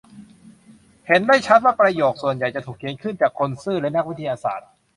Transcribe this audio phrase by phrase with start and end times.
[1.07, 4.69] เห็นได้ชัดว่าประโยคส่วนใหญ่จะถูกเขียนขึ้นจากคนซื่อและนักวิทยาศาสตร์